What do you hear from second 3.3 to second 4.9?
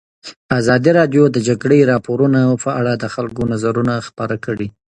نظرونه خپاره کړي.